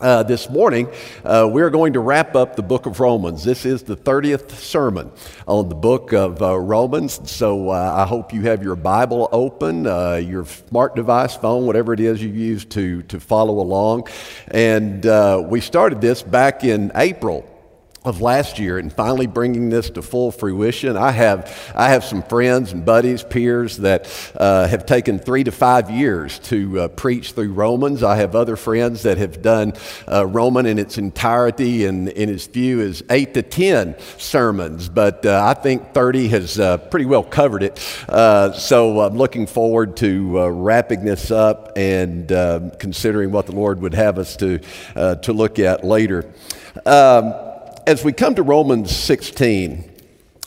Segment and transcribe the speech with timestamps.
[0.00, 0.88] Uh, this morning,
[1.26, 3.44] uh, we're going to wrap up the book of Romans.
[3.44, 5.10] This is the 30th sermon
[5.46, 7.30] on the book of uh, Romans.
[7.30, 11.92] So uh, I hope you have your Bible open, uh, your smart device, phone, whatever
[11.92, 14.08] it is you use to, to follow along.
[14.48, 17.46] And uh, we started this back in April
[18.04, 20.96] of last year and finally bringing this to full fruition.
[20.96, 25.52] I have, I have some friends and buddies, peers that uh, have taken three to
[25.52, 28.02] five years to uh, preach through Romans.
[28.02, 29.74] I have other friends that have done
[30.10, 35.26] uh, Roman in its entirety and in its view as eight to 10 sermons, but
[35.26, 37.78] uh, I think 30 has uh, pretty well covered it.
[38.08, 42.28] Uh, so I'm looking forward to wrapping this up and
[42.78, 44.58] considering what the Lord would have us to,
[44.94, 46.32] to look at later.
[46.86, 47.49] Um,
[47.90, 49.90] as we come to Romans 16,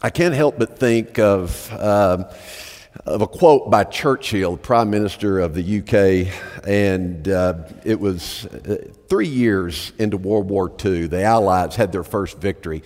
[0.01, 2.23] I can't help but think of, um,
[3.05, 6.33] of a quote by Churchill, Prime Minister of the UK,
[6.65, 11.07] and uh, it was uh, three years into World War II.
[11.07, 12.81] The Allies had their first victory.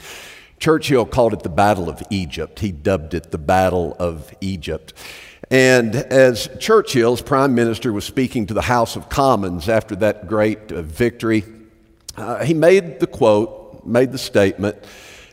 [0.58, 2.58] Churchill called it the Battle of Egypt.
[2.58, 4.94] He dubbed it the Battle of Egypt.
[5.52, 10.72] And as Churchill's prime minister was speaking to the House of Commons after that great
[10.72, 11.44] uh, victory,
[12.16, 13.57] uh, he made the quote
[13.88, 14.78] made the statement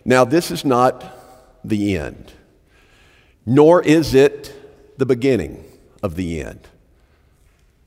[0.04, 1.16] now, this is not
[1.64, 2.32] the end,
[3.46, 5.64] nor is it the beginning
[6.02, 6.68] of the end.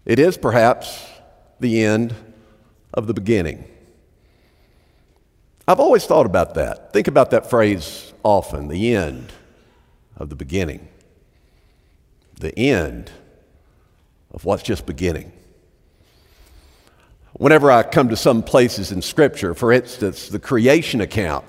[0.03, 1.05] It is perhaps
[1.59, 2.15] the end
[2.93, 3.65] of the beginning.
[5.67, 6.91] I've always thought about that.
[6.91, 9.31] Think about that phrase often the end
[10.15, 10.87] of the beginning,
[12.39, 13.11] the end
[14.31, 15.31] of what's just beginning.
[17.37, 21.45] Whenever I come to some places in Scripture, for instance, the creation account,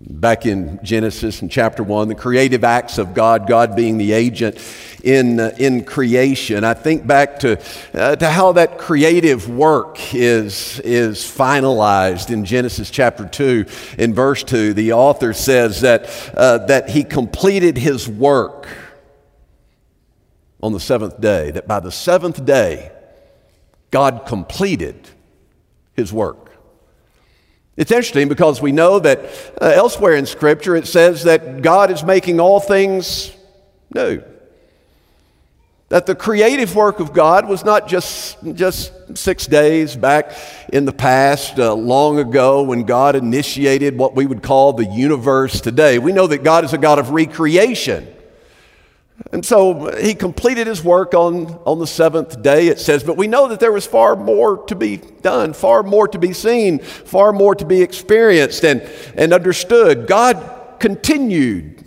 [0.00, 4.58] back in Genesis in chapter 1, the creative acts of God, God being the agent
[5.04, 6.64] in, uh, in creation.
[6.64, 7.62] I think back to,
[7.94, 13.66] uh, to how that creative work is, is finalized in Genesis chapter 2.
[13.98, 18.66] In verse 2, the author says that, uh, that he completed his work
[20.60, 22.90] on the seventh day, that by the seventh day,
[23.94, 25.08] God completed
[25.94, 26.50] his work.
[27.76, 29.18] It's interesting because we know that
[29.60, 33.32] uh, elsewhere in Scripture it says that God is making all things
[33.92, 34.22] new.
[35.88, 40.32] That the creative work of God was not just, just six days back
[40.72, 45.60] in the past, uh, long ago, when God initiated what we would call the universe
[45.60, 45.98] today.
[45.98, 48.13] We know that God is a God of recreation.
[49.32, 53.26] And so he completed his work on, on the seventh day, it says, but we
[53.26, 57.32] know that there was far more to be done, far more to be seen, far
[57.32, 58.82] more to be experienced and,
[59.16, 60.06] and understood.
[60.06, 61.84] God continued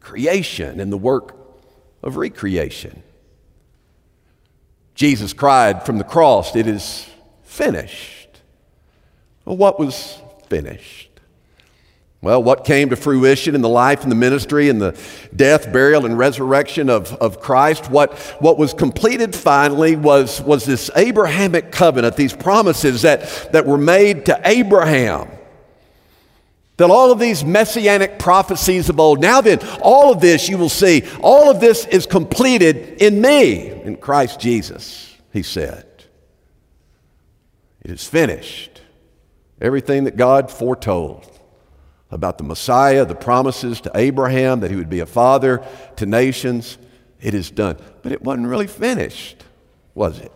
[0.00, 1.36] creation and the work
[2.02, 3.02] of recreation.
[4.94, 7.08] Jesus cried from the cross, It is
[7.42, 8.28] finished.
[9.44, 10.18] Well, what was
[10.48, 11.09] finished?
[12.22, 14.98] Well, what came to fruition in the life and the ministry and the
[15.34, 20.90] death, burial, and resurrection of, of Christ, what, what was completed finally was, was this
[20.96, 25.30] Abrahamic covenant, these promises that, that were made to Abraham.
[26.76, 30.68] That all of these messianic prophecies of old, now then, all of this you will
[30.68, 35.86] see, all of this is completed in me, in Christ Jesus, he said.
[37.82, 38.82] It is finished.
[39.58, 41.29] Everything that God foretold
[42.10, 45.64] about the Messiah, the promises to Abraham that he would be a father
[45.96, 46.78] to nations.
[47.20, 47.76] It is done.
[48.02, 49.44] But it wasn't really finished,
[49.94, 50.32] was it?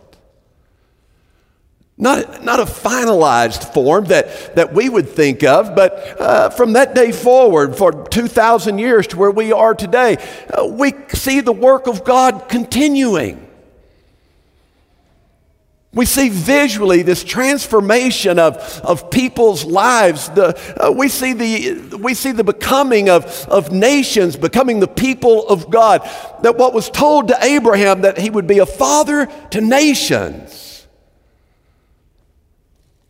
[1.97, 6.93] Not, not a finalized form that, that we would think of, but uh, from that
[6.93, 10.17] day forward, for 2,000 years to where we are today,
[10.49, 13.44] uh, we see the work of God continuing.
[15.95, 20.27] We see visually this transformation of, of people's lives.
[20.27, 25.47] The, uh, we, see the, we see the becoming of, of nations, becoming the people
[25.47, 26.01] of God.
[26.43, 30.85] That what was told to Abraham, that he would be a father to nations,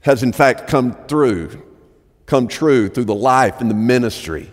[0.02, 1.64] has in fact come through,
[2.28, 4.52] come true through the life and the ministry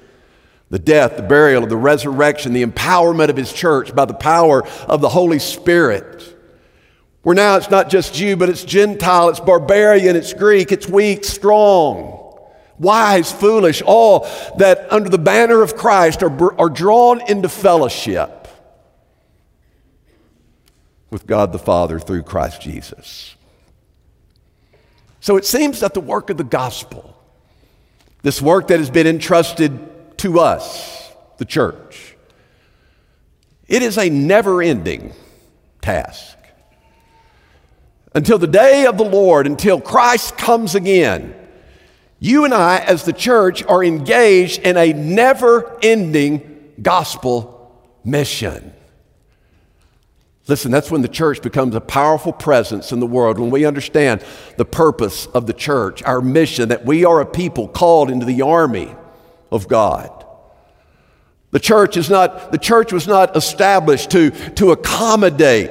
[0.70, 5.02] the death, the burial, the resurrection, the empowerment of his church by the power of
[5.02, 6.31] the Holy Spirit.
[7.22, 11.24] Where now it's not just Jew, but it's Gentile, it's barbarian, it's Greek, it's weak,
[11.24, 12.36] strong,
[12.78, 14.28] wise, foolish, all
[14.58, 18.48] that under the banner of Christ are, are drawn into fellowship
[21.10, 23.36] with God the Father through Christ Jesus.
[25.20, 27.16] So it seems that the work of the gospel,
[28.22, 32.16] this work that has been entrusted to us, the church,
[33.68, 35.12] it is a never ending
[35.80, 36.36] task.
[38.14, 41.34] Until the day of the Lord, until Christ comes again,
[42.18, 48.72] you and I, as the church, are engaged in a never ending gospel mission.
[50.48, 54.24] Listen, that's when the church becomes a powerful presence in the world, when we understand
[54.56, 58.42] the purpose of the church, our mission, that we are a people called into the
[58.42, 58.94] army
[59.50, 60.10] of God.
[61.52, 65.70] The church is not, the church was not established to, to accommodate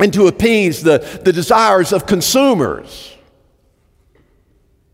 [0.00, 3.14] and to appease the, the desires of consumers.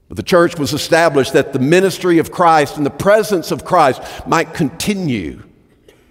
[0.08, 4.02] But the church was established that the ministry of Christ and the presence of Christ
[4.26, 5.42] might continue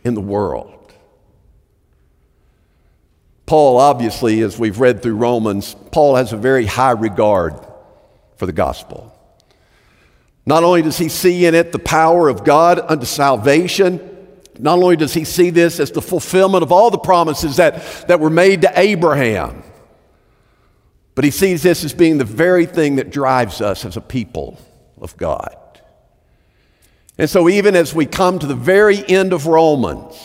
[0.04, 0.70] in the world.
[3.46, 7.54] Paul, obviously, as we've read through Romans, Paul has a very high regard
[8.38, 9.10] for the gospel.
[10.46, 14.13] Not only does he see in it the power of God unto salvation,
[14.64, 18.22] not only does he see this as the fulfillment of all the promises that, that
[18.22, 19.62] were made to Abraham,
[21.16, 24.58] but he sees this as being the very thing that drives us as a people
[25.02, 25.54] of God.
[27.18, 30.16] And so, even as we come to the very end of Romans,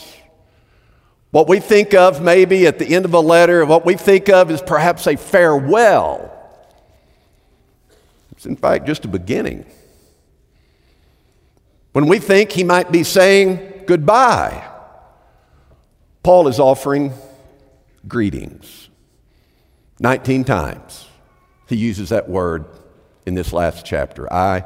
[1.33, 4.53] what we think of maybe at the end of a letter, what we think of
[4.53, 6.33] is perhaps a farewell.
[8.31, 9.67] It's in fact just a beginning.
[11.91, 14.69] When we think he might be saying goodbye,
[16.23, 17.15] Paul is offering
[18.07, 18.91] greetings.
[19.99, 21.09] 19 times
[21.69, 22.67] he uses that word
[23.27, 24.31] in this last chapter.
[24.33, 24.63] I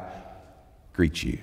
[0.91, 1.39] greet you.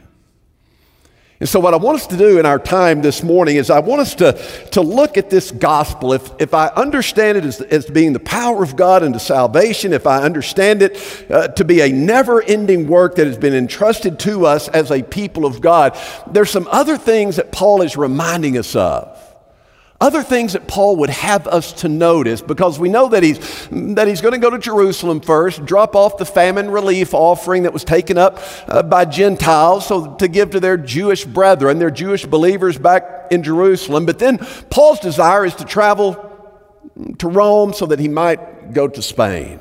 [1.41, 3.79] And so, what I want us to do in our time this morning is I
[3.81, 4.35] want us to,
[4.73, 6.13] to look at this gospel.
[6.13, 10.07] If, if I understand it as, as being the power of God into salvation, if
[10.07, 14.45] I understand it uh, to be a never ending work that has been entrusted to
[14.45, 15.99] us as a people of God,
[16.31, 19.10] there's some other things that Paul is reminding us of
[20.01, 24.09] other things that Paul would have us to notice because we know that he's, that
[24.09, 27.85] he's going to go to Jerusalem first, drop off the famine relief offering that was
[27.85, 32.79] taken up uh, by Gentiles so to give to their Jewish brethren, their Jewish believers
[32.79, 34.07] back in Jerusalem.
[34.07, 34.39] But then
[34.71, 36.27] Paul's desire is to travel
[37.19, 39.61] to Rome so that he might go to Spain.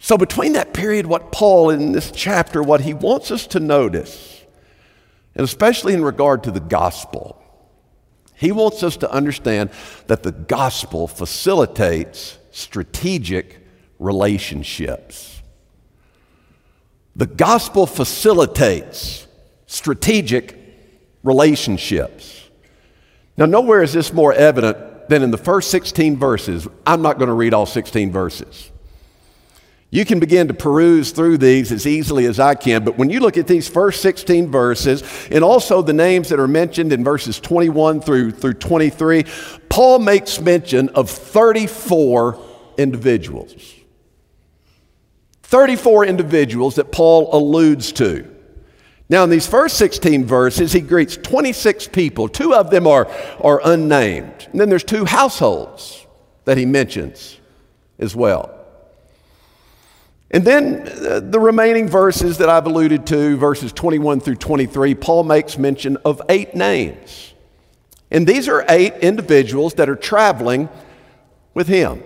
[0.00, 4.44] So, between that period, what Paul in this chapter, what he wants us to notice,
[5.34, 7.42] and especially in regard to the gospel,
[8.38, 9.70] he wants us to understand
[10.06, 13.58] that the gospel facilitates strategic
[13.98, 15.42] relationships.
[17.16, 19.26] The gospel facilitates
[19.66, 20.56] strategic
[21.24, 22.48] relationships.
[23.36, 26.68] Now, nowhere is this more evident than in the first 16 verses.
[26.86, 28.70] I'm not going to read all 16 verses.
[29.90, 33.20] You can begin to peruse through these as easily as I can, but when you
[33.20, 37.40] look at these first 16 verses and also the names that are mentioned in verses
[37.40, 39.24] 21 through, through 23,
[39.70, 42.38] Paul makes mention of 34
[42.76, 43.74] individuals.
[45.44, 48.28] 34 individuals that Paul alludes to.
[49.08, 52.28] Now, in these first 16 verses, he greets 26 people.
[52.28, 54.48] Two of them are, are unnamed.
[54.52, 56.06] And then there's two households
[56.44, 57.38] that he mentions
[57.98, 58.57] as well.
[60.30, 65.24] And then uh, the remaining verses that I've alluded to, verses 21 through 23, Paul
[65.24, 67.32] makes mention of eight names.
[68.10, 70.68] And these are eight individuals that are traveling
[71.54, 72.02] with him.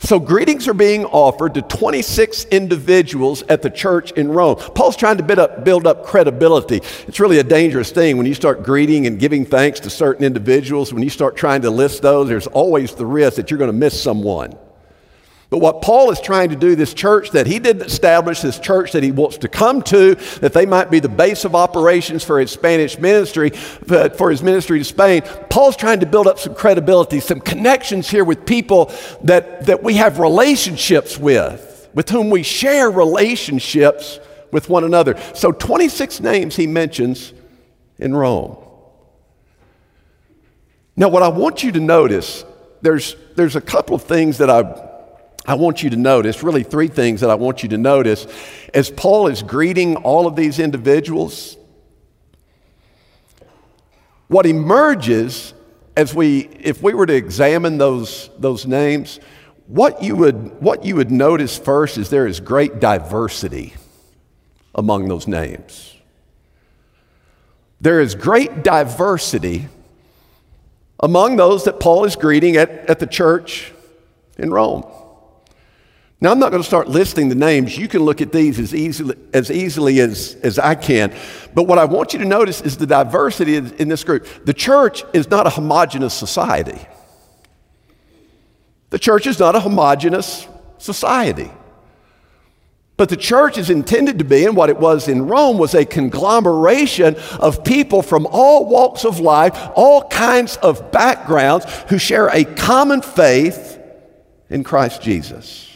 [0.00, 4.54] So, greetings are being offered to 26 individuals at the church in Rome.
[4.56, 6.76] Paul's trying to build up, build up, credibility.
[7.08, 10.92] It's really a dangerous thing when you start greeting and giving thanks to certain individuals.
[10.92, 13.76] When you start trying to list those, there's always the risk that you're going to
[13.76, 14.56] miss someone.
[15.50, 18.92] But what Paul is trying to do, this church that he didn't establish, this church
[18.92, 22.38] that he wants to come to, that they might be the base of operations for
[22.38, 27.20] his Spanish ministry, for his ministry to Spain, Paul's trying to build up some credibility,
[27.20, 32.90] some connections here with people that, that we have relationships with, with whom we share
[32.90, 34.20] relationships
[34.52, 35.18] with one another.
[35.32, 37.32] So 26 names he mentions
[37.98, 38.58] in Rome.
[40.94, 42.44] Now, what I want you to notice,
[42.82, 44.87] there's, there's a couple of things that I
[45.48, 48.26] I want you to notice, really, three things that I want you to notice
[48.74, 51.56] as Paul is greeting all of these individuals.
[54.26, 55.54] What emerges
[55.96, 59.20] as we, if we were to examine those, those names,
[59.66, 63.72] what you, would, what you would notice first is there is great diversity
[64.74, 65.96] among those names.
[67.80, 69.68] There is great diversity
[71.00, 73.72] among those that Paul is greeting at, at the church
[74.36, 74.84] in Rome.
[76.20, 77.78] Now, I'm not going to start listing the names.
[77.78, 81.14] You can look at these as easily as, easily as, as I can.
[81.54, 84.26] But what I want you to notice is the diversity in this group.
[84.44, 86.80] The church is not a homogenous society.
[88.90, 90.48] The church is not a homogenous
[90.78, 91.52] society.
[92.96, 95.84] But the church is intended to be, and what it was in Rome was a
[95.84, 102.42] conglomeration of people from all walks of life, all kinds of backgrounds, who share a
[102.42, 103.78] common faith
[104.50, 105.67] in Christ Jesus.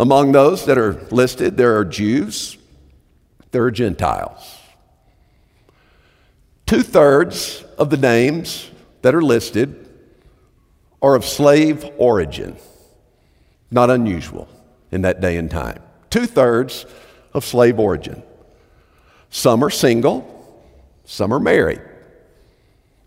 [0.00, 2.56] Among those that are listed, there are Jews,
[3.50, 4.58] there are Gentiles.
[6.64, 8.70] Two thirds of the names
[9.02, 9.90] that are listed
[11.02, 12.56] are of slave origin.
[13.70, 14.48] Not unusual
[14.90, 15.82] in that day and time.
[16.08, 16.86] Two thirds
[17.34, 18.22] of slave origin.
[19.28, 20.64] Some are single,
[21.04, 21.82] some are married.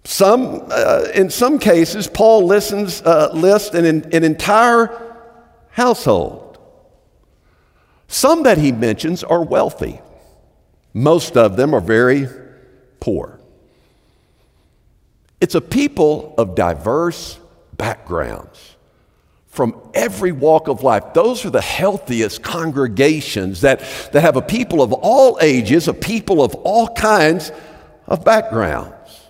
[0.03, 4.91] Some, uh, in some cases, Paul listens, uh, lists an, an entire
[5.71, 6.42] household.
[8.13, 9.99] Some that he mentions are wealthy.
[10.93, 12.27] Most of them are very
[12.99, 13.39] poor.
[15.41, 17.39] It's a people of diverse
[17.75, 18.75] backgrounds
[19.47, 21.15] from every walk of life.
[21.15, 23.79] Those are the healthiest congregations that,
[24.13, 27.51] that have a people of all ages, a people of all kinds
[28.05, 29.21] of backgrounds.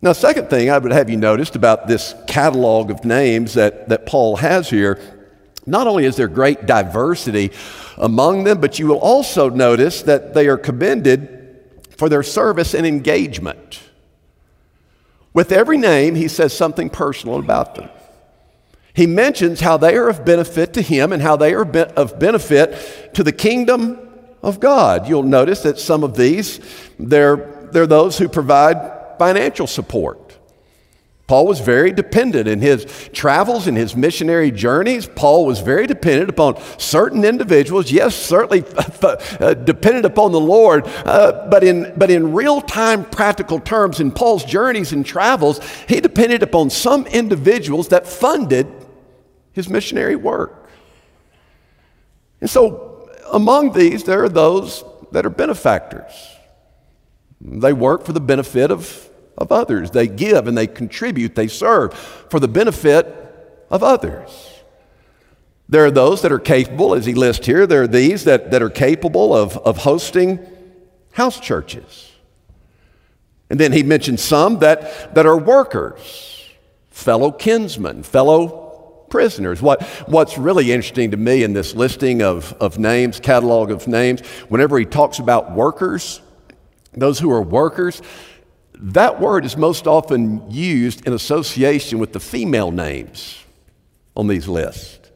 [0.00, 4.06] Now, second thing I would have you noticed about this catalog of names that, that
[4.06, 5.17] Paul has here,
[5.68, 7.52] not only is there great diversity
[7.96, 11.34] among them, but you will also notice that they are commended
[11.96, 13.80] for their service and engagement.
[15.32, 17.90] With every name, he says something personal about them
[18.98, 23.14] he mentions how they are of benefit to him and how they are of benefit
[23.14, 23.96] to the kingdom
[24.42, 25.08] of God.
[25.08, 26.58] You'll notice that some of these,
[26.98, 30.27] they're, they're those who provide financial support.
[31.28, 35.06] Paul was very dependent in his travels and his missionary journeys.
[35.06, 37.92] Paul was very dependent upon certain individuals.
[37.92, 38.64] Yes, certainly
[39.02, 44.10] uh, dependent upon the Lord, uh, but in but in real time, practical terms, in
[44.10, 48.66] Paul's journeys and travels, he depended upon some individuals that funded
[49.52, 50.70] his missionary work.
[52.40, 54.82] And so, among these, there are those
[55.12, 56.12] that are benefactors.
[57.40, 59.07] They work for the benefit of,
[59.38, 59.92] of others.
[59.92, 63.06] They give and they contribute, they serve for the benefit
[63.70, 64.54] of others.
[65.70, 68.62] There are those that are capable, as he lists here, there are these that, that
[68.62, 70.40] are capable of, of hosting
[71.12, 72.10] house churches.
[73.50, 76.44] And then he mentions some that, that are workers,
[76.90, 79.62] fellow kinsmen, fellow prisoners.
[79.62, 84.20] What, what's really interesting to me in this listing of, of names, catalog of names,
[84.48, 86.20] whenever he talks about workers,
[86.92, 88.02] those who are workers,
[88.80, 93.44] that word is most often used in association with the female names
[94.16, 95.10] on these lists.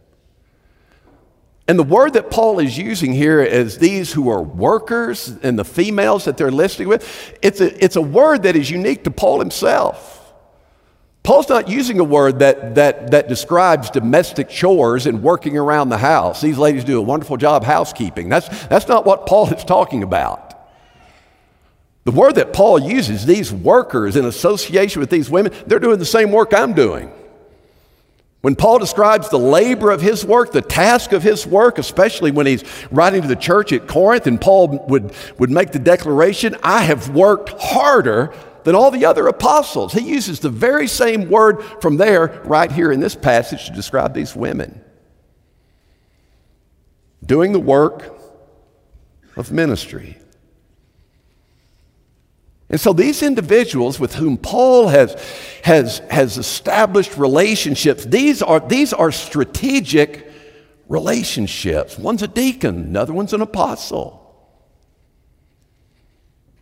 [1.68, 5.64] And the word that Paul is using here is these who are workers and the
[5.64, 9.38] females that they're listing with, it's a, it's a word that is unique to Paul
[9.38, 10.18] himself.
[11.22, 15.98] Paul's not using a word that, that, that describes domestic chores and working around the
[15.98, 16.40] house.
[16.40, 18.28] These ladies do a wonderful job housekeeping.
[18.28, 20.51] That's, that's not what Paul is talking about.
[22.04, 26.04] The word that Paul uses, these workers in association with these women, they're doing the
[26.04, 27.12] same work I'm doing.
[28.40, 32.46] When Paul describes the labor of his work, the task of his work, especially when
[32.46, 36.80] he's writing to the church at Corinth, and Paul would, would make the declaration, I
[36.80, 39.92] have worked harder than all the other apostles.
[39.92, 44.12] He uses the very same word from there right here in this passage to describe
[44.12, 44.80] these women.
[47.24, 48.18] Doing the work
[49.36, 50.18] of ministry.
[52.72, 55.14] And so these individuals with whom Paul has,
[55.62, 60.32] has, has established relationships, these are, these are strategic
[60.88, 61.98] relationships.
[61.98, 64.18] One's a deacon, another one's an apostle.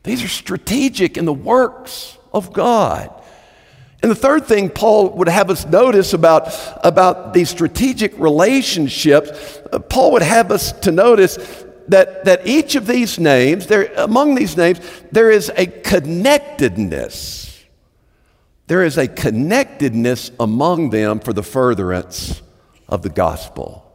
[0.02, 3.14] These are strategic in the works of God.
[4.02, 6.52] And the third thing Paul would have us notice about,
[6.82, 12.86] about these strategic relationships, uh, Paul would have us to notice that, that each of
[12.86, 14.80] these names, there, among these names,
[15.10, 17.64] there is a connectedness.
[18.68, 22.40] There is a connectedness among them for the furtherance
[22.88, 23.92] of the gospel.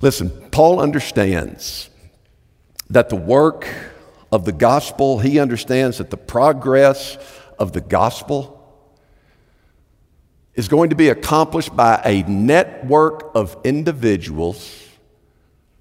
[0.00, 1.90] Listen, Paul understands
[2.88, 3.68] that the work
[4.32, 7.18] of the gospel, he understands that the progress
[7.58, 8.54] of the gospel
[10.54, 14.85] is going to be accomplished by a network of individuals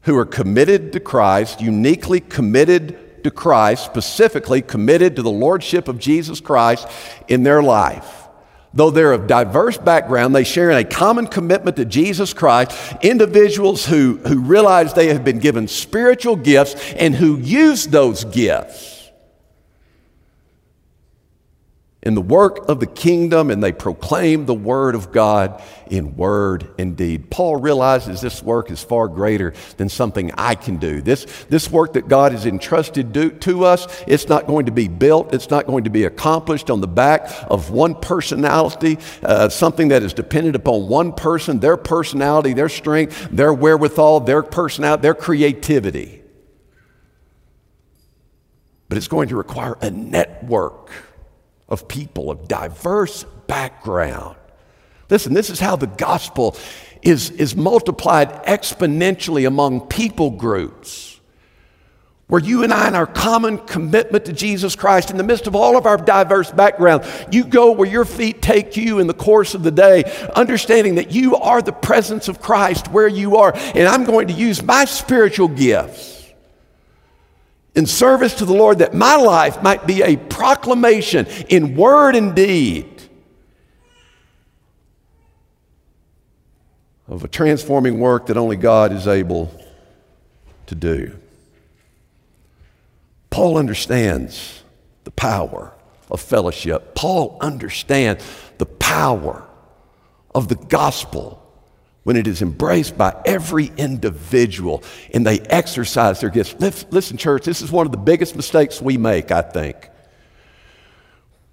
[0.05, 5.99] who are committed to Christ, uniquely committed to Christ, specifically committed to the Lordship of
[5.99, 6.87] Jesus Christ
[7.27, 8.27] in their life.
[8.73, 13.85] Though they're of diverse background, they share in a common commitment to Jesus Christ, individuals
[13.85, 18.94] who, who realize they have been given spiritual gifts and who use those gifts
[22.05, 26.69] in the work of the kingdom and they proclaim the word of God in word
[26.77, 27.31] and deed.
[27.31, 31.01] Paul realizes this work is far greater than something I can do.
[31.01, 34.87] This, this work that God has entrusted do, to us, it's not going to be
[34.87, 39.87] built, it's not going to be accomplished on the back of one personality, uh, something
[39.87, 45.15] that is dependent upon one person, their personality, their strength, their wherewithal, their personality, their
[45.15, 46.21] creativity.
[48.89, 50.91] But it's going to require a network
[51.67, 54.35] of people of diverse background.
[55.09, 56.55] Listen, this is how the gospel
[57.01, 61.19] is, is multiplied exponentially among people groups.
[62.27, 65.55] Where you and I, in our common commitment to Jesus Christ, in the midst of
[65.55, 69.53] all of our diverse background, you go where your feet take you in the course
[69.53, 70.03] of the day,
[70.35, 73.53] understanding that you are the presence of Christ where you are.
[73.75, 76.14] And I'm going to use my spiritual gifts
[77.75, 82.35] in service to the Lord that my life might be a proclamation in word and
[82.35, 82.89] deed
[87.07, 89.51] of a transforming work that only God is able
[90.67, 91.19] to do.
[93.29, 94.63] Paul understands
[95.03, 95.73] the power
[96.09, 96.95] of fellowship.
[96.95, 98.23] Paul understands
[98.57, 99.45] the power
[100.33, 101.44] of the gospel
[102.05, 106.55] when it is embraced by every individual and they exercise their gifts.
[106.91, 109.89] Listen, church, this is one of the biggest mistakes we make, I think.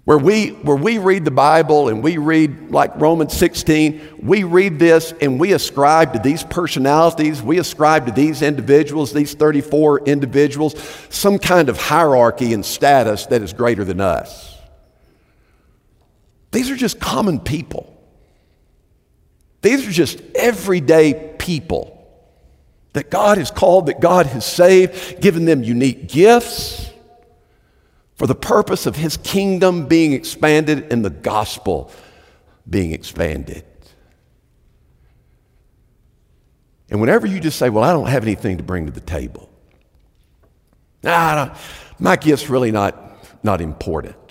[0.05, 4.77] Where we, where we read the Bible and we read like Romans 16, we read
[4.77, 10.75] this and we ascribe to these personalities, we ascribe to these individuals, these 34 individuals,
[11.09, 14.55] some kind of hierarchy and status that is greater than us.
[16.51, 17.92] These are just common people.
[19.63, 21.89] These are just everyday people
[22.91, 26.91] that God has called, that God has saved, given them unique gifts
[28.15, 31.89] for the purpose of His kingdom being expanded and the gospel
[32.69, 33.63] being expanded.
[36.89, 39.49] And whenever you just say, Well, I don't have anything to bring to the table,
[41.01, 41.55] nah,
[41.99, 44.22] my gift's really not, not important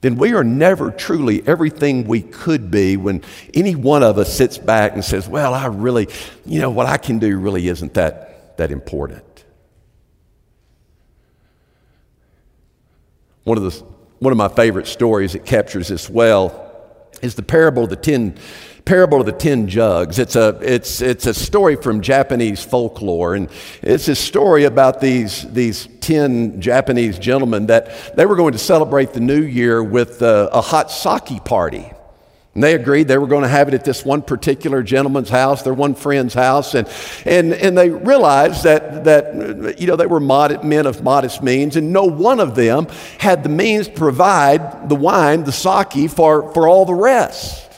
[0.00, 4.56] then we are never truly everything we could be when any one of us sits
[4.56, 6.08] back and says, Well, I really,
[6.46, 9.24] you know, what I can do really isn't that, that important.
[13.44, 13.84] One of, the,
[14.20, 16.68] one of my favorite stories that captures this well
[17.22, 18.36] is the parable of the ten
[18.84, 20.18] parable of the ten jugs.
[20.18, 23.48] It's a, it's, it's a story from Japanese folklore, and
[23.82, 29.12] it's a story about these, these ten Japanese gentlemen that they were going to celebrate
[29.12, 31.92] the new year with a, a hot sake party.
[32.52, 35.62] And they agreed they were going to have it at this one particular gentleman's house,
[35.62, 36.74] their one friend's house.
[36.74, 36.88] And,
[37.24, 41.76] and, and they realized that, that you know, they were mod- men of modest means,
[41.76, 42.88] and no one of them
[43.18, 47.69] had the means to provide the wine, the sake, for, for all the rest.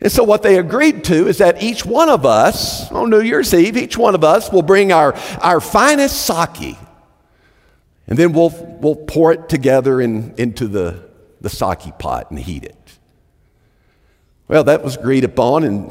[0.00, 3.54] And so, what they agreed to is that each one of us, on New Year's
[3.54, 6.76] Eve, each one of us will bring our, our finest sake,
[8.06, 11.08] and then we'll, we'll pour it together in, into the,
[11.40, 12.76] the sake pot and heat it.
[14.48, 15.90] Well, that was agreed upon, and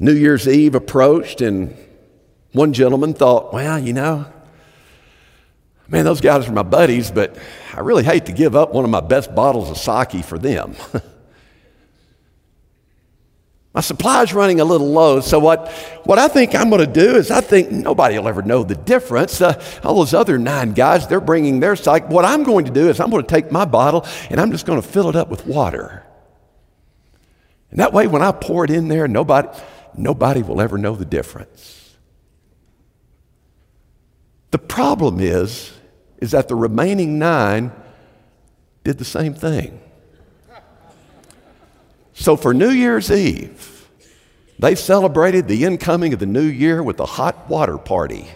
[0.00, 1.76] New Year's Eve approached, and
[2.50, 4.26] one gentleman thought, well, you know,
[5.86, 7.36] man, those guys are my buddies, but
[7.72, 10.74] I really hate to give up one of my best bottles of sake for them.
[13.74, 15.70] my supply's running a little low, so what,
[16.04, 18.74] what I think I'm going to do is I think nobody will ever know the
[18.74, 19.40] difference.
[19.40, 22.06] Uh, all those other nine guys, they're bringing their sake.
[22.08, 24.66] What I'm going to do is I'm going to take my bottle and I'm just
[24.66, 26.04] going to fill it up with water.
[27.70, 29.48] And that way, when I pour it in there, nobody,
[29.96, 31.96] nobody will ever know the difference.
[34.50, 35.72] The problem is,
[36.18, 37.72] is that the remaining nine
[38.84, 39.80] did the same thing.
[42.14, 43.88] So for New Year's Eve,
[44.58, 48.28] they celebrated the incoming of the new year with a hot water party.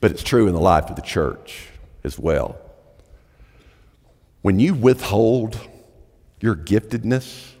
[0.00, 1.68] but it's true in the life of the church
[2.04, 2.56] as well.
[4.42, 5.58] When you withhold
[6.40, 7.52] your giftedness,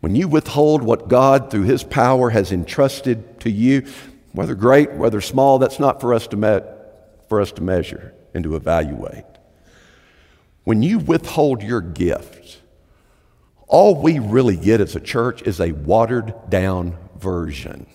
[0.00, 3.86] when you withhold what God, through His power, has entrusted to you,
[4.32, 6.66] whether great, whether small, that's not for us to, me-
[7.28, 9.24] for us to measure and to evaluate.
[10.70, 12.60] When you withhold your gift,
[13.66, 17.88] all we really get as a church is a watered down version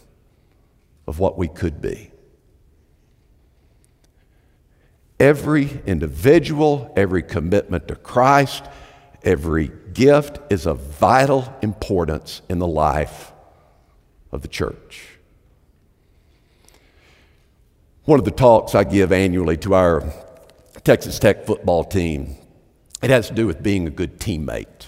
[1.08, 2.12] of what we could be.
[5.22, 8.66] Every individual, every commitment to Christ,
[9.24, 13.32] every gift is of vital importance in the life
[14.34, 15.18] of the church.
[18.04, 20.04] one of the talks I give annually to our
[20.84, 22.36] Texas Tech football team.
[23.06, 24.88] It has to do with being a good teammate.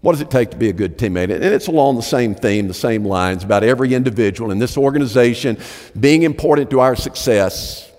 [0.00, 1.24] What does it take to be a good teammate?
[1.24, 5.58] And it's along the same theme, the same lines about every individual in this organization
[6.00, 7.92] being important to our success.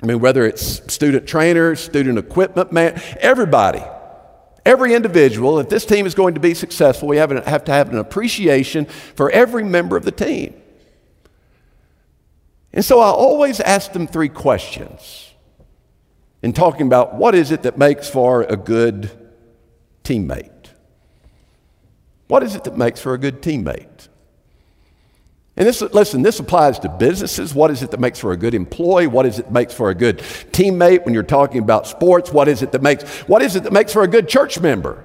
[0.00, 0.62] I mean, whether it's
[0.94, 3.82] student trainers, student equipment man, everybody,
[4.64, 7.90] every individual, if this team is going to be successful, we have, have to have
[7.90, 10.54] an appreciation for every member of the team.
[12.72, 15.29] And so I always ask them three questions
[16.42, 19.10] in talking about what is it that makes for a good
[20.04, 20.50] teammate.
[22.28, 24.08] What is it that makes for a good teammate?
[25.56, 27.54] And this, listen, this applies to businesses.
[27.54, 29.08] What is it that makes for a good employee?
[29.08, 32.32] What is it that makes for a good teammate when you're talking about sports?
[32.32, 35.04] What is it that makes, what is it that makes for a good church member?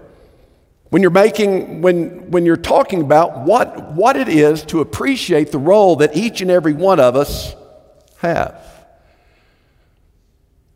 [0.91, 5.58] When you're making, when, when you're talking about what, what it is to appreciate the
[5.58, 7.56] role that each and every one of us
[8.19, 8.74] have.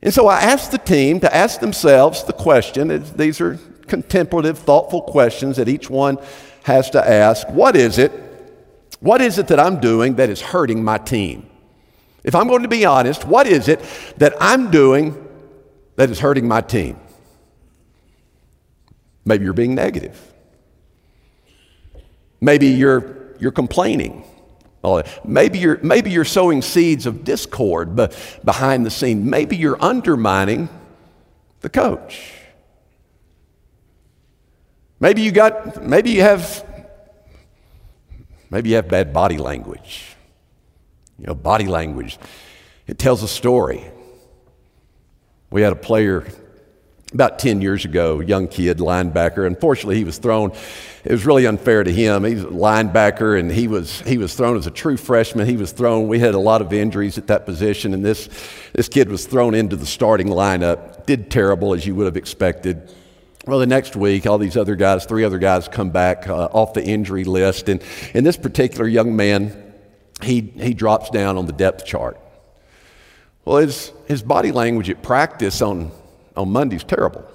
[0.01, 5.01] And so I asked the team to ask themselves the question, these are contemplative, thoughtful
[5.01, 6.17] questions that each one
[6.63, 7.47] has to ask.
[7.49, 8.11] What is it?
[9.01, 11.49] What is it that I'm doing that is hurting my team?
[12.23, 13.81] If I'm going to be honest, what is it
[14.17, 15.27] that I'm doing
[15.95, 16.99] that is hurting my team?
[19.25, 20.19] Maybe you're being negative.
[22.41, 24.23] Maybe you're, you're complaining.
[25.25, 27.95] Maybe you're, maybe you're sowing seeds of discord
[28.43, 29.29] behind the scene.
[29.29, 30.69] Maybe you're undermining
[31.61, 32.33] the coach.
[34.99, 36.65] Maybe you got, maybe you have,
[38.49, 40.05] maybe you have bad body language.
[41.17, 42.17] You know, body language,
[42.87, 43.83] it tells a story.
[45.49, 46.25] We had a player
[47.13, 49.47] about 10 years ago, young kid, linebacker.
[49.47, 50.51] Unfortunately, he was thrown.
[51.03, 52.23] It was really unfair to him.
[52.23, 55.47] He's a linebacker, and he was, he was thrown as a true freshman.
[55.47, 56.07] He was thrown.
[56.07, 58.29] We had a lot of injuries at that position, and this,
[58.73, 61.07] this kid was thrown into the starting lineup.
[61.07, 62.93] Did terrible, as you would have expected.
[63.47, 66.73] Well, the next week, all these other guys, three other guys, come back uh, off
[66.73, 67.69] the injury list.
[67.69, 67.81] And,
[68.13, 69.73] and this particular young man,
[70.21, 72.19] he, he drops down on the depth chart.
[73.45, 75.91] Well, his, his body language at practice on,
[76.39, 77.29] on Monday's terrible.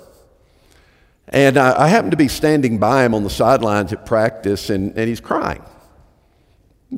[1.28, 4.96] And I, I happened to be standing by him on the sidelines at practice, and,
[4.96, 5.62] and he's crying.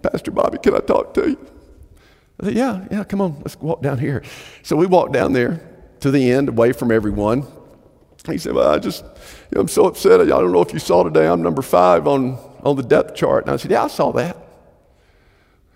[0.03, 1.47] Pastor Bobby, can I talk to you?
[2.41, 4.23] I said, Yeah, yeah, come on, let's walk down here.
[4.63, 5.61] So we walked down there
[6.01, 7.47] to the end, away from everyone.
[8.27, 10.21] He said, Well, I just, you know, I'm so upset.
[10.21, 13.45] I don't know if you saw today, I'm number five on, on the depth chart.
[13.45, 14.37] And I said, Yeah, I saw that.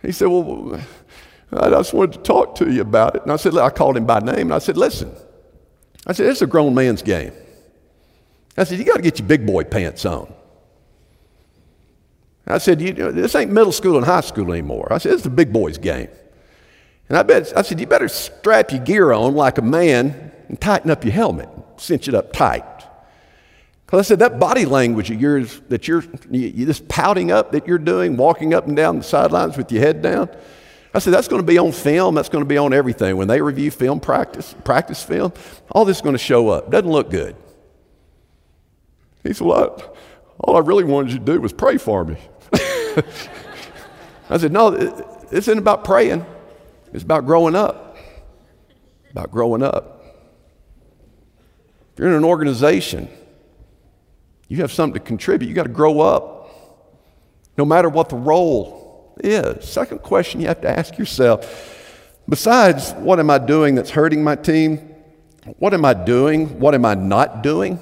[0.03, 0.81] He said, Well,
[1.53, 3.23] I just wanted to talk to you about it.
[3.23, 4.49] And I said, I called him by name.
[4.49, 5.12] And I said, Listen,
[6.07, 7.33] I said, It's a grown man's game.
[8.57, 10.33] I said, You got to get your big boy pants on.
[12.47, 14.93] I said, you, This ain't middle school and high school anymore.
[14.93, 16.09] I said, It's the big boy's game.
[17.09, 20.61] And I, bet, I said, You better strap your gear on like a man and
[20.61, 21.49] tighten up your helmet
[21.81, 22.65] cinch it up tight.
[23.87, 27.67] Because I said, that body language of yours that you're, you, just pouting up that
[27.67, 30.29] you're doing, walking up and down the sidelines with your head down,
[30.92, 32.16] I said, that's going to be on film.
[32.16, 33.16] That's going to be on everything.
[33.16, 35.33] When they review film practice, practice film,
[35.70, 36.70] all this is going to show up.
[36.70, 37.37] Doesn't look good.
[39.22, 39.96] He said, well,
[40.40, 42.16] all I really wanted you to do was pray for me.
[44.29, 46.26] I said, no, this isn't about praying.
[46.92, 47.96] It's about growing up.
[49.12, 50.05] About growing up
[51.92, 53.09] If you're in an organization,
[54.48, 55.48] you have something to contribute.
[55.48, 56.48] You got to grow up,
[57.57, 58.80] no matter what the role
[59.25, 59.69] is.
[59.69, 61.77] Second question you have to ask yourself
[62.29, 64.79] besides what am I doing that's hurting my team?
[65.59, 66.61] What am I doing?
[66.61, 67.79] What am I not doing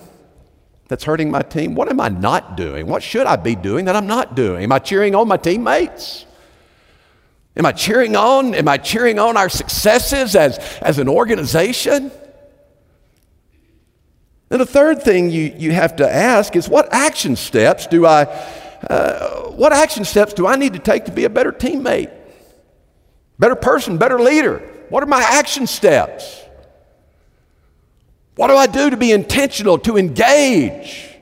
[0.88, 1.74] that's hurting my team?
[1.74, 2.86] What am I not doing?
[2.86, 4.62] What should I be doing that I'm not doing?
[4.62, 6.24] Am I cheering on my teammates?
[7.56, 8.54] Am I cheering on?
[8.54, 12.12] Am I cheering on our successes as, as an organization?
[14.50, 18.24] And the third thing you, you have to ask is what action steps do I,
[18.82, 22.10] uh, what action steps do I need to take to be a better teammate,
[23.38, 24.58] better person, better leader?
[24.88, 26.42] What are my action steps?
[28.36, 31.16] What do I do to be intentional, to engage?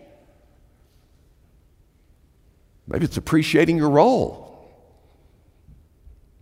[2.86, 4.70] Maybe it's appreciating your role,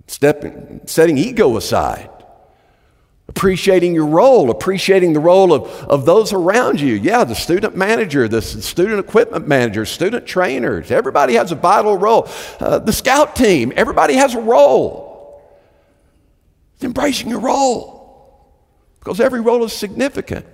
[0.07, 2.11] stepping, setting ego aside
[3.29, 6.95] appreciating your role, appreciating the role of, of those around you.
[6.95, 12.29] Yeah, the student manager, the student equipment manager, student trainers, everybody has a vital role.
[12.61, 15.43] Uh, the scout team, everybody has a role.
[16.75, 17.95] It's embracing your role
[18.99, 20.47] because every role is significant,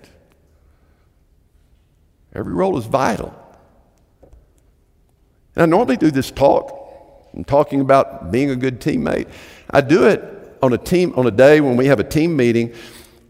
[2.34, 3.34] every role is vital.
[5.56, 6.76] And I normally do this talk,
[7.34, 9.28] I'm talking about being a good teammate.
[9.70, 12.74] I do it on a team on a day when we have a team meeting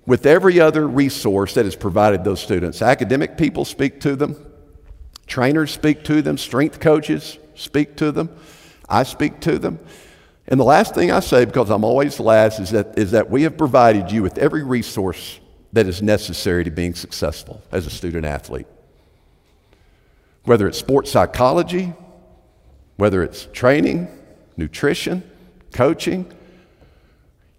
[0.07, 2.83] with every other resource that is provided those students.
[2.83, 4.37] Academic people speak to them,
[5.27, 8.31] trainers speak to them, strength coaches speak to them,
[8.89, 9.79] I speak to them.
[10.49, 13.43] And the last thing I say, because I'm always last, is that, is that we
[13.43, 15.39] have provided you with every resource
[15.73, 18.67] that is necessary to being successful as a student athlete.
[20.45, 21.93] Whether it's sports psychology,
[22.97, 24.09] whether it's training,
[24.57, 25.23] nutrition,
[25.73, 26.27] coaching,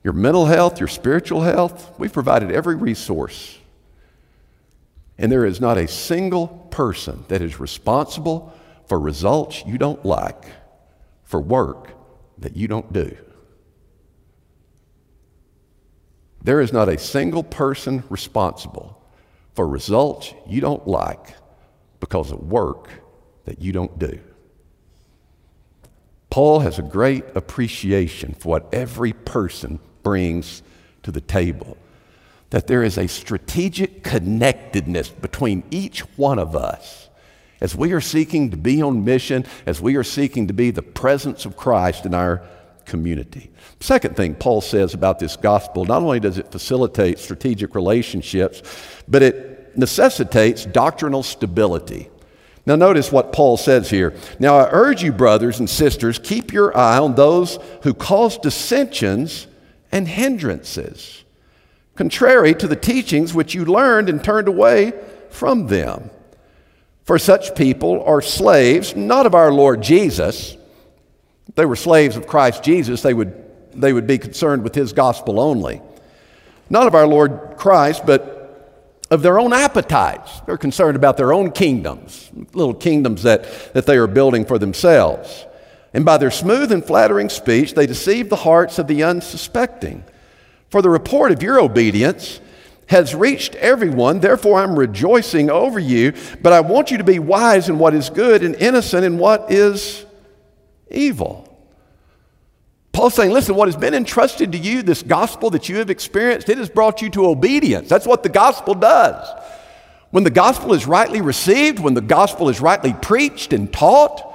[0.03, 3.57] your mental health, your spiritual health, we've provided every resource.
[5.17, 8.53] And there is not a single person that is responsible
[8.87, 10.43] for results you don't like,
[11.23, 11.91] for work
[12.39, 13.15] that you don't do.
[16.43, 18.99] There is not a single person responsible
[19.53, 21.35] for results you don't like
[21.99, 22.89] because of work
[23.45, 24.19] that you don't do.
[26.31, 30.63] Paul has a great appreciation for what every person brings
[31.03, 31.77] to the table.
[32.49, 37.09] That there is a strategic connectedness between each one of us
[37.61, 40.81] as we are seeking to be on mission, as we are seeking to be the
[40.81, 42.41] presence of Christ in our
[42.85, 43.51] community.
[43.79, 48.63] Second thing Paul says about this gospel not only does it facilitate strategic relationships,
[49.07, 52.09] but it necessitates doctrinal stability.
[52.65, 54.13] Now, notice what Paul says here.
[54.39, 59.47] Now, I urge you, brothers and sisters, keep your eye on those who cause dissensions
[59.91, 61.23] and hindrances,
[61.95, 64.93] contrary to the teachings which you learned and turned away
[65.29, 66.09] from them.
[67.03, 70.55] For such people are slaves, not of our Lord Jesus.
[71.47, 73.33] If they were slaves of Christ Jesus, they would,
[73.73, 75.81] they would be concerned with his gospel only.
[76.69, 78.41] Not of our Lord Christ, but
[79.09, 80.39] of their own appetites.
[80.45, 85.45] They're concerned about their own kingdoms, little kingdoms that, that they are building for themselves.
[85.93, 90.03] And by their smooth and flattering speech, they deceive the hearts of the unsuspecting.
[90.69, 92.39] For the report of your obedience
[92.87, 96.13] has reached everyone, therefore I'm rejoicing over you.
[96.41, 99.51] But I want you to be wise in what is good and innocent in what
[99.51, 100.05] is
[100.89, 101.47] evil.
[102.93, 106.49] Paul's saying, listen, what has been entrusted to you, this gospel that you have experienced,
[106.49, 107.87] it has brought you to obedience.
[107.87, 109.25] That's what the gospel does.
[110.09, 114.30] When the gospel is rightly received, when the gospel is rightly preached and taught,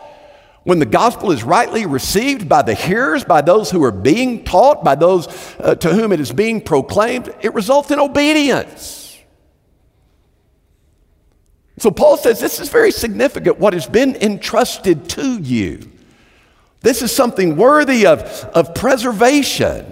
[0.67, 4.83] when the gospel is rightly received by the hearers, by those who are being taught,
[4.83, 5.29] by those
[5.61, 9.17] uh, to whom it is being proclaimed, it results in obedience.
[11.79, 15.89] So Paul says this is very significant what has been entrusted to you.
[16.81, 19.87] This is something worthy of, of preservation.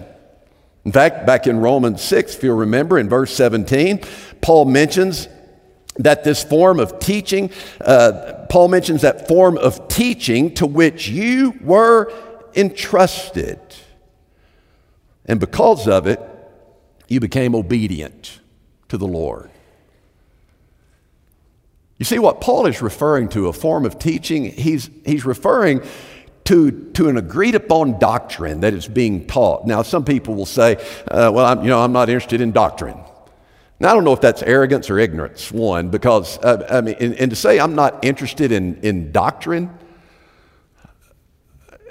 [0.84, 4.00] In fact, back in Romans 6, if you'll remember, in verse 17,
[4.40, 5.28] Paul mentions
[5.96, 11.58] that this form of teaching, uh, Paul mentions that form of teaching to which you
[11.62, 12.12] were
[12.54, 13.60] entrusted.
[15.26, 16.20] And because of it,
[17.08, 18.40] you became obedient
[18.88, 19.50] to the Lord.
[21.98, 25.80] You see, what Paul is referring to, a form of teaching, he's, he's referring
[26.44, 29.66] to, to an agreed upon doctrine that is being taught.
[29.66, 30.76] Now, some people will say,
[31.08, 32.98] uh, well, I'm, you know, I'm not interested in doctrine.
[33.80, 37.14] Now, I don't know if that's arrogance or ignorance, one, because, uh, I mean, and,
[37.14, 39.76] and, to say I'm not interested in, in doctrine,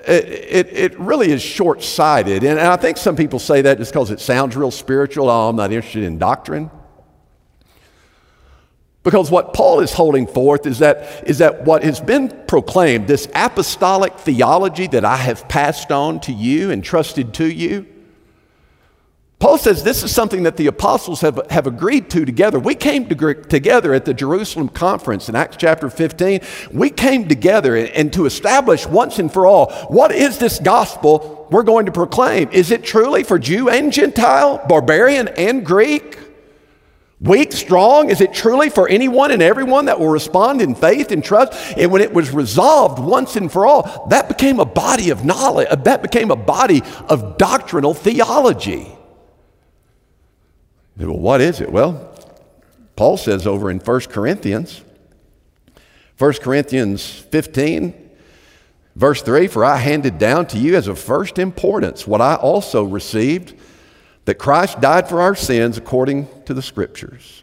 [0.08, 2.44] it, it, it really is short sighted.
[2.44, 5.30] And, and I think some people say that just because it sounds real spiritual.
[5.30, 6.72] Oh, I'm not interested in doctrine.
[9.04, 13.28] Because what Paul is holding forth is that, is that what has been proclaimed, this
[13.36, 17.86] apostolic theology that I have passed on to you and trusted to you,
[19.44, 22.60] Paul says this is something that the apostles have, have agreed to together.
[22.60, 26.40] We came to, together at the Jerusalem conference in Acts chapter 15.
[26.72, 31.50] We came together and, and to establish once and for all what is this gospel
[31.52, 32.52] we're going to proclaim?
[32.54, 36.18] Is it truly for Jew and Gentile, barbarian and Greek?
[37.20, 38.10] Weak, strong?
[38.10, 41.52] Is it truly for anyone and everyone that will respond in faith and trust?
[41.76, 45.68] And when it was resolved once and for all, that became a body of knowledge,
[45.70, 49.00] uh, that became a body of doctrinal theology.
[50.98, 51.72] Well, what is it?
[51.72, 52.16] Well,
[52.96, 54.84] Paul says over in 1 Corinthians,
[56.18, 58.12] 1 Corinthians 15,
[58.96, 62.84] verse 3 For I handed down to you as of first importance what I also
[62.84, 63.56] received
[64.26, 67.43] that Christ died for our sins according to the Scriptures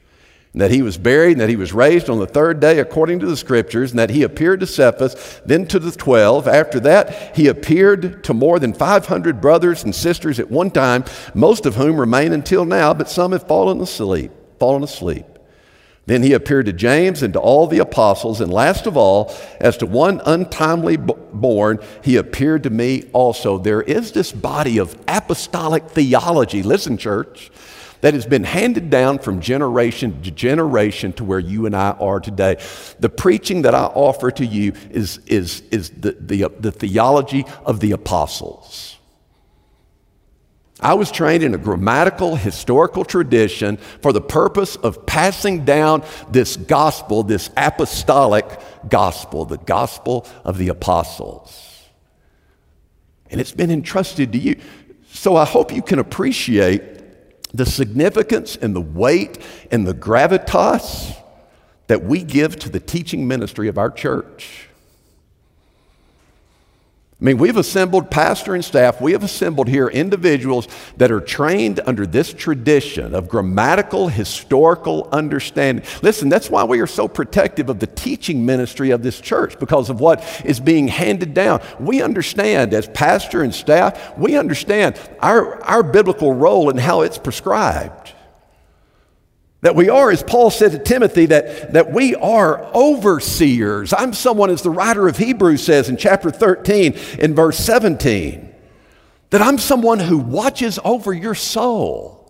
[0.54, 3.26] that he was buried, and that he was raised on the third day according to
[3.26, 6.48] the scriptures, and that he appeared to Cephas, then to the twelve.
[6.48, 11.66] After that, he appeared to more than 500 brothers and sisters at one time, most
[11.66, 14.32] of whom remain until now, but some have fallen asleep.
[14.58, 15.26] Fallen asleep.
[16.06, 19.76] Then he appeared to James and to all the apostles, and last of all, as
[19.76, 23.58] to one untimely born, he appeared to me also.
[23.58, 27.52] There is this body of apostolic theology, listen, church,
[28.00, 32.20] that has been handed down from generation to generation to where you and I are
[32.20, 32.56] today.
[32.98, 37.80] The preaching that I offer to you is, is, is the, the, the theology of
[37.80, 38.96] the apostles.
[40.82, 46.56] I was trained in a grammatical, historical tradition for the purpose of passing down this
[46.56, 48.46] gospel, this apostolic
[48.88, 51.66] gospel, the gospel of the apostles.
[53.30, 54.58] And it's been entrusted to you.
[55.12, 56.99] So I hope you can appreciate
[57.52, 59.38] the significance and the weight
[59.70, 61.16] and the gravitas
[61.88, 64.69] that we give to the teaching ministry of our church.
[67.20, 71.78] I mean, we've assembled pastor and staff, we have assembled here individuals that are trained
[71.84, 75.84] under this tradition of grammatical, historical understanding.
[76.00, 79.90] Listen, that's why we are so protective of the teaching ministry of this church because
[79.90, 81.60] of what is being handed down.
[81.78, 87.18] We understand, as pastor and staff, we understand our, our biblical role and how it's
[87.18, 88.14] prescribed.
[89.62, 93.92] That we are, as Paul said to Timothy, that, that we are overseers.
[93.92, 98.54] I'm someone, as the writer of Hebrews says in chapter 13, in verse 17,
[99.30, 102.20] that I'm someone who watches over your soul.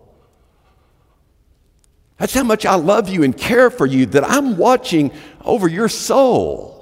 [2.17, 5.11] That's how much I love you and care for you, that I'm watching
[5.43, 6.77] over your soul.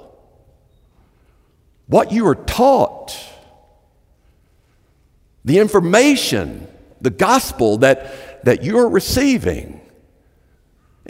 [1.86, 3.16] What you are taught,
[5.44, 6.66] the information,
[7.00, 9.80] the gospel that, that you're receiving.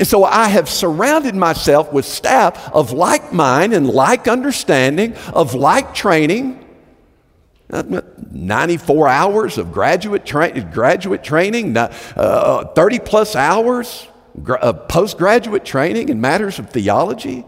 [0.00, 5.52] And so I have surrounded myself with staff of like mind and like understanding, of
[5.52, 6.56] like training.
[7.68, 14.08] 94 hours of graduate, tra- graduate training, uh, 30 plus hours
[14.62, 17.44] of postgraduate training in matters of theology.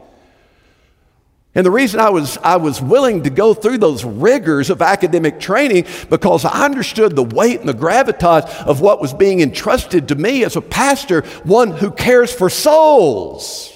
[1.55, 5.39] And the reason I was, I was willing to go through those rigors of academic
[5.39, 10.15] training because I understood the weight and the gravitas of what was being entrusted to
[10.15, 13.69] me as a pastor, one who cares for souls.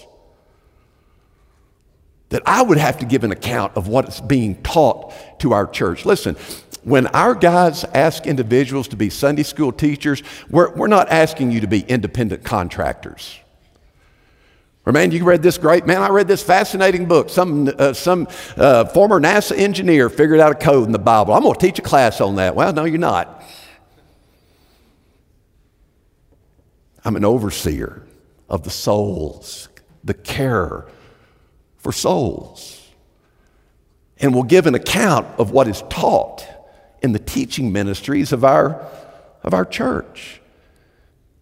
[2.31, 5.67] That I would have to give an account of what is being taught to our
[5.67, 6.07] church.
[6.07, 6.35] Listen,
[6.83, 11.61] when our guys ask individuals to be Sunday school teachers, we're, we're not asking you
[11.61, 13.39] to be independent contractors.
[14.87, 17.29] Or man, you read this great, man, I read this fascinating book.
[17.29, 21.35] Some, uh, some uh, former NASA engineer figured out a code in the Bible.
[21.35, 22.55] I'm going to teach a class on that.
[22.55, 23.43] Well, no, you're not.
[27.05, 28.07] I'm an overseer
[28.49, 29.69] of the souls,
[30.05, 30.87] the care
[31.79, 32.89] for souls.
[34.19, 36.47] And will give an account of what is taught
[37.03, 38.89] in the teaching ministries of our,
[39.43, 40.41] of our church.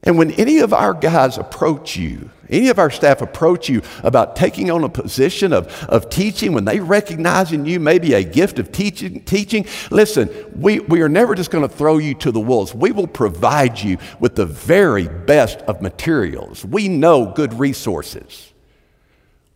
[0.04, 4.36] And when any of our guys approach you, any of our staff approach you about
[4.36, 8.58] taking on a position of, of teaching, when they recognize in you maybe a gift
[8.58, 12.40] of teaching, teaching listen, we, we are never just going to throw you to the
[12.40, 12.74] wolves.
[12.74, 16.66] We will provide you with the very best of materials.
[16.66, 18.52] We know good resources.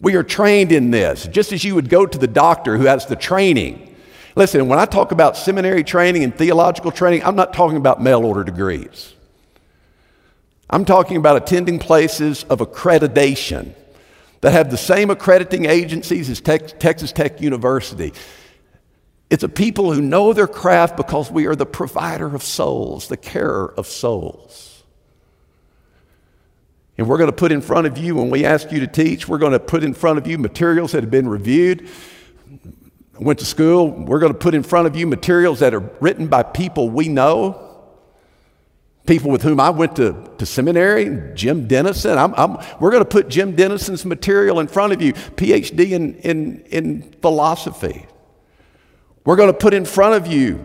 [0.01, 3.05] We are trained in this, just as you would go to the doctor who has
[3.05, 3.97] the training.
[4.35, 8.25] Listen, when I talk about seminary training and theological training, I'm not talking about mail
[8.25, 9.15] order degrees.
[10.71, 13.73] I'm talking about attending places of accreditation
[14.41, 18.13] that have the same accrediting agencies as Texas Tech University.
[19.31, 23.17] It's a people who know their craft because we are the provider of souls, the
[23.17, 24.83] carer of souls.
[26.97, 29.29] And we're going to put in front of you, when we ask you to teach,
[29.29, 31.89] we're going to put in front of you materials that have been reviewed.
[33.19, 36.27] Went to school, we're going to put in front of you materials that are written
[36.27, 37.68] by people we know
[39.09, 42.19] people with whom I went to, to seminary, Jim Denison.
[42.19, 46.15] I'm, I'm, we're going to put Jim Denison's material in front of you, PhD in,
[46.17, 48.07] in, in philosophy.
[49.25, 50.65] We're going to put in front of you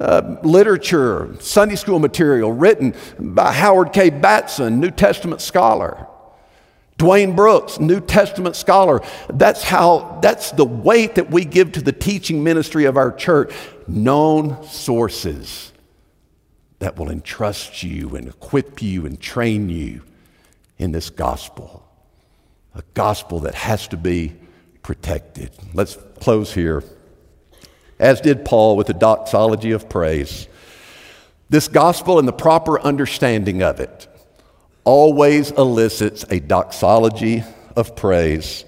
[0.00, 4.10] uh, literature, Sunday school material written by Howard K.
[4.10, 6.08] Batson, New Testament scholar.
[6.96, 9.02] Duane Brooks, New Testament scholar.
[9.28, 13.52] That's how, that's the weight that we give to the teaching ministry of our church.
[13.86, 15.73] Known sources
[16.78, 20.02] that will entrust you and equip you and train you
[20.78, 21.86] in this gospel.
[22.74, 24.34] A gospel that has to be
[24.82, 25.50] protected.
[25.72, 26.82] Let's close here.
[27.98, 30.48] As did Paul with the doxology of praise.
[31.48, 34.08] This gospel and the proper understanding of it
[34.84, 37.44] always elicits a doxology
[37.76, 38.64] of praise.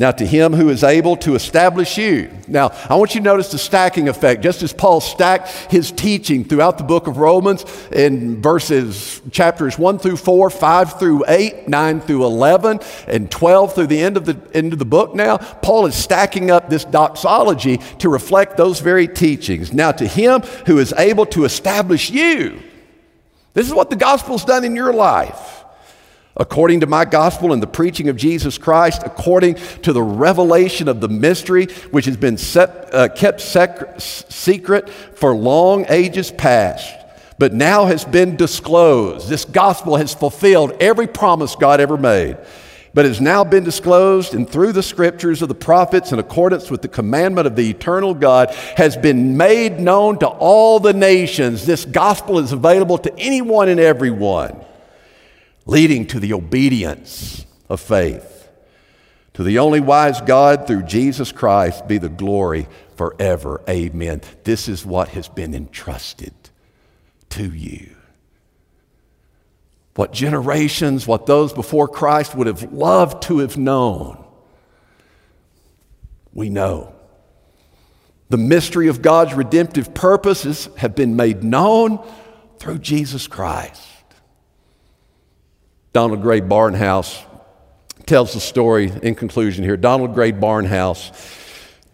[0.00, 2.30] Now, to him who is able to establish you.
[2.48, 4.42] Now, I want you to notice the stacking effect.
[4.42, 9.98] Just as Paul stacked his teaching throughout the book of Romans in verses, chapters 1
[9.98, 14.40] through 4, 5 through 8, 9 through 11, and 12 through the end of the,
[14.54, 19.06] end of the book now, Paul is stacking up this doxology to reflect those very
[19.06, 19.70] teachings.
[19.70, 22.62] Now, to him who is able to establish you.
[23.52, 25.59] This is what the gospel's done in your life
[26.40, 31.00] according to my gospel and the preaching of Jesus Christ, according to the revelation of
[31.00, 36.90] the mystery which has been set, uh, kept sec- secret for long ages past,
[37.38, 39.28] but now has been disclosed.
[39.28, 42.38] This gospel has fulfilled every promise God ever made.
[42.92, 46.82] But has now been disclosed, and through the scriptures of the prophets, in accordance with
[46.82, 51.64] the commandment of the eternal God, has been made known to all the nations.
[51.64, 54.64] This gospel is available to anyone and everyone
[55.66, 58.48] leading to the obedience of faith.
[59.34, 63.62] To the only wise God, through Jesus Christ, be the glory forever.
[63.68, 64.20] Amen.
[64.44, 66.34] This is what has been entrusted
[67.30, 67.96] to you.
[69.94, 74.24] What generations, what those before Christ would have loved to have known,
[76.32, 76.94] we know.
[78.28, 81.98] The mystery of God's redemptive purposes have been made known
[82.58, 83.82] through Jesus Christ.
[85.92, 87.24] Donald Grey Barnhouse
[88.06, 89.76] tells the story in conclusion here.
[89.76, 91.10] Donald Grey Barnhouse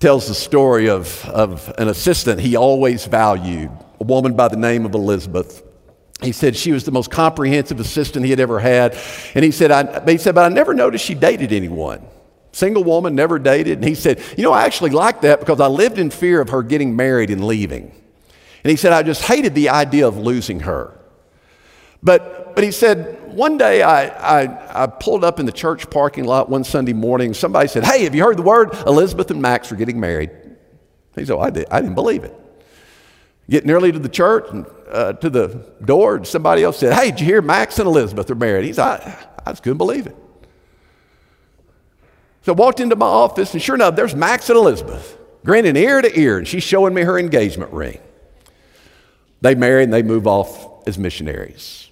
[0.01, 4.85] tells the story of, of an assistant he always valued, a woman by the name
[4.85, 5.63] of Elizabeth.
[6.23, 8.97] He said she was the most comprehensive assistant he had ever had.
[9.35, 12.07] And he said, I, he said, but I never noticed she dated anyone.
[12.53, 13.79] Single woman, never dated.
[13.79, 16.49] And he said, You know, I actually liked that because I lived in fear of
[16.51, 17.95] her getting married and leaving.
[18.65, 20.99] And he said, I just hated the idea of losing her.
[22.03, 26.25] But, but he said, one day I, I, I, pulled up in the church parking
[26.25, 27.35] lot one Sunday morning.
[27.35, 28.73] Somebody said, Hey, have you heard the word?
[28.87, 30.31] Elizabeth and Max are getting married.
[31.15, 32.35] He said, oh, I, did, I didn't believe it.
[33.51, 37.11] Getting early to the church and uh, to the door, and somebody else said, Hey,
[37.11, 38.65] did you hear Max and Elizabeth are married?
[38.65, 40.17] He said, I, I just couldn't believe it.
[42.41, 46.01] So I walked into my office, and sure enough, there's Max and Elizabeth, grinning ear
[46.01, 47.99] to ear, and she's showing me her engagement ring.
[49.43, 51.86] They marry and they move off as missionaries.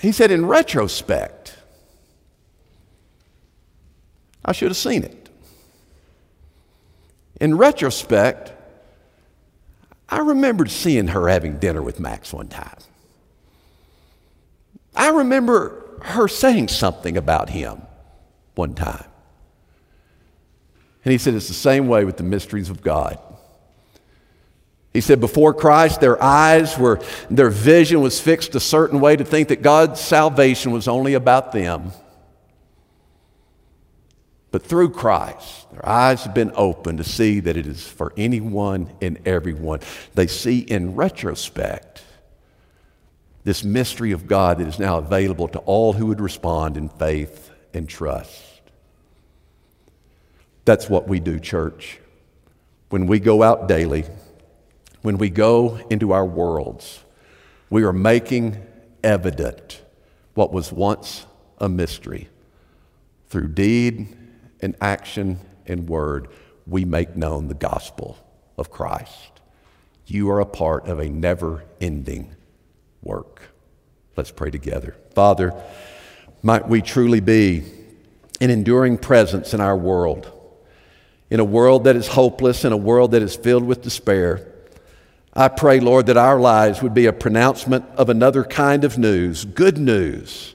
[0.00, 1.56] He said, in retrospect,
[4.44, 5.28] I should have seen it.
[7.40, 8.52] In retrospect,
[10.08, 12.78] I remembered seeing her having dinner with Max one time.
[14.94, 17.82] I remember her saying something about him
[18.54, 19.04] one time.
[21.04, 23.18] And he said, It's the same way with the mysteries of God.
[24.96, 29.26] He said, before Christ, their eyes were, their vision was fixed a certain way to
[29.26, 31.92] think that God's salvation was only about them.
[34.50, 38.90] But through Christ, their eyes have been opened to see that it is for anyone
[39.02, 39.80] and everyone.
[40.14, 42.02] They see in retrospect
[43.44, 47.50] this mystery of God that is now available to all who would respond in faith
[47.74, 48.62] and trust.
[50.64, 51.98] That's what we do, church.
[52.88, 54.06] When we go out daily,
[55.06, 57.04] when we go into our worlds,
[57.70, 58.60] we are making
[59.04, 59.80] evident
[60.34, 61.24] what was once
[61.58, 62.28] a mystery.
[63.28, 64.16] Through deed
[64.60, 66.26] and action and word,
[66.66, 68.18] we make known the gospel
[68.58, 69.30] of Christ.
[70.08, 72.34] You are a part of a never ending
[73.00, 73.42] work.
[74.16, 74.96] Let's pray together.
[75.14, 75.54] Father,
[76.42, 77.62] might we truly be
[78.40, 80.32] an enduring presence in our world,
[81.30, 84.54] in a world that is hopeless, in a world that is filled with despair.
[85.38, 89.44] I pray, Lord, that our lives would be a pronouncement of another kind of news,
[89.44, 90.54] good news,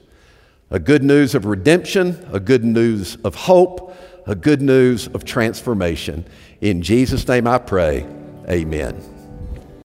[0.70, 6.26] a good news of redemption, a good news of hope, a good news of transformation.
[6.60, 8.04] In Jesus' name I pray,
[8.48, 9.11] amen.